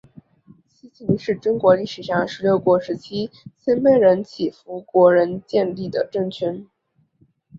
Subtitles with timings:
[0.67, 6.65] 西秦是中国历史上十六国时期鲜卑人乞伏国仁建立的政权。